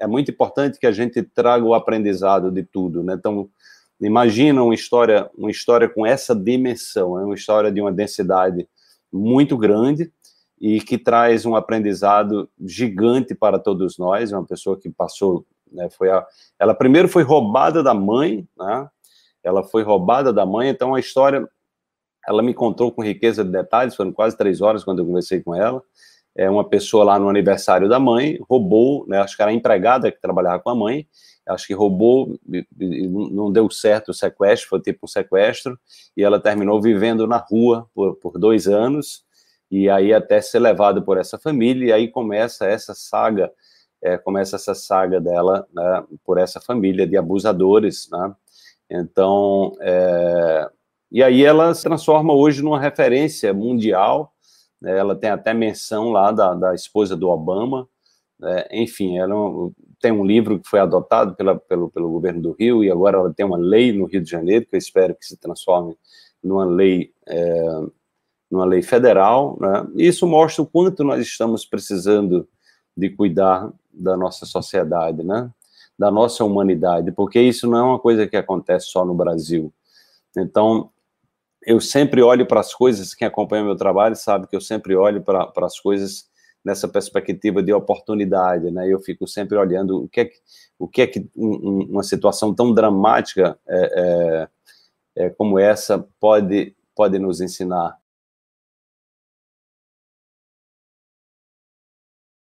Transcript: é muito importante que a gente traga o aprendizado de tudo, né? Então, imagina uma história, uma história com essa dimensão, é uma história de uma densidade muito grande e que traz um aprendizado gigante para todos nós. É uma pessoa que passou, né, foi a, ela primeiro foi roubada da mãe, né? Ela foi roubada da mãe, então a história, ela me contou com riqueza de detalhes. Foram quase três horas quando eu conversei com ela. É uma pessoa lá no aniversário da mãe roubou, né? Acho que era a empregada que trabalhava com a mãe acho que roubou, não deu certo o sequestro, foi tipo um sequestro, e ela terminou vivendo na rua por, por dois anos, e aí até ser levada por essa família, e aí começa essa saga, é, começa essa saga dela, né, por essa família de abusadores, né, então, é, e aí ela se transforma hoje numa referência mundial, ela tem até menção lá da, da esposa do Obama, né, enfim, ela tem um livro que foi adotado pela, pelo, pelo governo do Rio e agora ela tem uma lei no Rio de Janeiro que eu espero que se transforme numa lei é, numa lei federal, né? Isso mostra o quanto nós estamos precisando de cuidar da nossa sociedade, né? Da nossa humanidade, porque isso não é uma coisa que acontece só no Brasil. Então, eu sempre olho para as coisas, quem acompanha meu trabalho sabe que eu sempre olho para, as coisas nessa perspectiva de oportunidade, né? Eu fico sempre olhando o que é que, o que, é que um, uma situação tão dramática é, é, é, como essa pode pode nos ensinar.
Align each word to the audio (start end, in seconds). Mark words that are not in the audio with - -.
é 0.00 0.06
muito 0.06 0.30
importante 0.30 0.78
que 0.78 0.86
a 0.86 0.92
gente 0.92 1.22
traga 1.22 1.64
o 1.64 1.74
aprendizado 1.74 2.50
de 2.50 2.62
tudo, 2.64 3.02
né? 3.02 3.14
Então, 3.18 3.48
imagina 4.00 4.64
uma 4.64 4.74
história, 4.74 5.30
uma 5.36 5.50
história 5.50 5.88
com 5.88 6.06
essa 6.06 6.34
dimensão, 6.34 7.18
é 7.18 7.24
uma 7.24 7.34
história 7.34 7.70
de 7.70 7.82
uma 7.82 7.92
densidade 7.92 8.66
muito 9.12 9.58
grande 9.58 10.10
e 10.58 10.80
que 10.80 10.96
traz 10.96 11.44
um 11.44 11.54
aprendizado 11.54 12.48
gigante 12.58 13.34
para 13.34 13.58
todos 13.58 13.98
nós. 13.98 14.32
É 14.32 14.36
uma 14.36 14.46
pessoa 14.46 14.78
que 14.78 14.88
passou, 14.88 15.44
né, 15.70 15.90
foi 15.90 16.10
a, 16.10 16.26
ela 16.58 16.74
primeiro 16.74 17.08
foi 17.08 17.22
roubada 17.22 17.82
da 17.82 17.92
mãe, 17.92 18.48
né? 18.58 18.88
Ela 19.42 19.62
foi 19.62 19.82
roubada 19.82 20.32
da 20.32 20.44
mãe, 20.44 20.68
então 20.68 20.94
a 20.94 21.00
história, 21.00 21.48
ela 22.26 22.42
me 22.42 22.52
contou 22.54 22.92
com 22.92 23.02
riqueza 23.02 23.44
de 23.44 23.50
detalhes. 23.50 23.96
Foram 23.96 24.12
quase 24.12 24.36
três 24.36 24.60
horas 24.60 24.84
quando 24.84 24.98
eu 24.98 25.06
conversei 25.06 25.40
com 25.40 25.54
ela. 25.54 25.82
É 26.36 26.48
uma 26.48 26.68
pessoa 26.68 27.04
lá 27.04 27.18
no 27.18 27.28
aniversário 27.28 27.88
da 27.88 27.98
mãe 27.98 28.38
roubou, 28.48 29.04
né? 29.06 29.18
Acho 29.18 29.36
que 29.36 29.42
era 29.42 29.50
a 29.50 29.54
empregada 29.54 30.10
que 30.10 30.20
trabalhava 30.20 30.62
com 30.62 30.70
a 30.70 30.74
mãe 30.74 31.06
acho 31.52 31.66
que 31.66 31.74
roubou, 31.74 32.38
não 33.32 33.52
deu 33.52 33.70
certo 33.70 34.10
o 34.10 34.14
sequestro, 34.14 34.68
foi 34.68 34.80
tipo 34.80 35.00
um 35.04 35.08
sequestro, 35.08 35.78
e 36.16 36.22
ela 36.22 36.40
terminou 36.40 36.80
vivendo 36.80 37.26
na 37.26 37.38
rua 37.38 37.88
por, 37.94 38.16
por 38.16 38.38
dois 38.38 38.66
anos, 38.66 39.24
e 39.70 39.88
aí 39.88 40.12
até 40.12 40.40
ser 40.40 40.58
levada 40.58 41.00
por 41.00 41.18
essa 41.18 41.38
família, 41.38 41.88
e 41.88 41.92
aí 41.92 42.08
começa 42.08 42.66
essa 42.66 42.94
saga, 42.94 43.50
é, 44.02 44.16
começa 44.16 44.56
essa 44.56 44.74
saga 44.74 45.20
dela, 45.20 45.66
né, 45.72 46.04
por 46.24 46.38
essa 46.38 46.60
família 46.60 47.06
de 47.06 47.16
abusadores, 47.16 48.08
né, 48.10 48.34
então, 48.90 49.76
é, 49.80 50.68
e 51.12 51.22
aí 51.22 51.44
ela 51.44 51.74
se 51.74 51.82
transforma 51.82 52.32
hoje 52.32 52.62
numa 52.62 52.80
referência 52.80 53.52
mundial, 53.52 54.32
ela 54.82 55.14
tem 55.14 55.30
até 55.30 55.52
menção 55.52 56.10
lá 56.10 56.32
da, 56.32 56.54
da 56.54 56.74
esposa 56.74 57.16
do 57.16 57.28
Obama, 57.28 57.88
né, 58.38 58.66
enfim, 58.72 59.18
ela 59.18 59.34
tem 60.00 60.10
um 60.10 60.24
livro 60.24 60.58
que 60.58 60.68
foi 60.68 60.80
adotado 60.80 61.34
pela, 61.34 61.58
pelo, 61.58 61.90
pelo 61.90 62.10
governo 62.10 62.40
do 62.40 62.52
Rio 62.52 62.82
e 62.82 62.90
agora 62.90 63.18
ela 63.18 63.32
tem 63.34 63.44
uma 63.44 63.58
lei 63.58 63.92
no 63.92 64.06
Rio 64.06 64.22
de 64.22 64.30
Janeiro 64.30 64.66
que 64.66 64.74
eu 64.74 64.78
espero 64.78 65.14
que 65.14 65.26
se 65.26 65.36
transforme 65.36 65.94
numa 66.42 66.64
lei 66.64 67.12
é, 67.26 67.82
numa 68.50 68.64
lei 68.64 68.82
federal, 68.82 69.56
né? 69.60 69.86
Isso 69.94 70.26
mostra 70.26 70.62
o 70.62 70.66
quanto 70.66 71.04
nós 71.04 71.20
estamos 71.20 71.64
precisando 71.64 72.48
de 72.96 73.08
cuidar 73.10 73.70
da 73.92 74.16
nossa 74.16 74.44
sociedade, 74.44 75.22
né? 75.22 75.48
Da 75.96 76.10
nossa 76.10 76.44
humanidade, 76.44 77.12
porque 77.12 77.40
isso 77.40 77.68
não 77.68 77.78
é 77.78 77.82
uma 77.82 77.98
coisa 77.98 78.26
que 78.26 78.36
acontece 78.36 78.86
só 78.86 79.04
no 79.04 79.14
Brasil. 79.14 79.72
Então, 80.36 80.90
eu 81.62 81.80
sempre 81.80 82.22
olho 82.22 82.46
para 82.46 82.60
as 82.60 82.74
coisas, 82.74 83.14
quem 83.14 83.28
acompanha 83.28 83.64
meu 83.64 83.76
trabalho 83.76 84.16
sabe 84.16 84.46
que 84.46 84.56
eu 84.56 84.60
sempre 84.60 84.96
olho 84.96 85.22
para, 85.22 85.50
as 85.58 85.78
coisas 85.78 86.28
nessa 86.64 86.88
perspectiva 86.88 87.62
de 87.62 87.72
oportunidade, 87.72 88.70
né? 88.70 88.86
Eu 88.88 89.00
fico 89.00 89.26
sempre 89.26 89.56
olhando 89.56 90.04
o 90.04 90.08
que 90.08 90.20
é 90.20 90.24
que, 90.26 90.36
o 90.78 90.88
que, 90.88 91.02
é 91.02 91.06
que 91.06 91.30
um, 91.36 91.86
uma 91.90 92.02
situação 92.02 92.54
tão 92.54 92.72
dramática 92.72 93.58
é, 93.66 94.48
é, 95.16 95.24
é, 95.24 95.30
como 95.30 95.58
essa 95.58 96.06
pode 96.18 96.74
pode 96.94 97.18
nos 97.18 97.40
ensinar. 97.40 97.96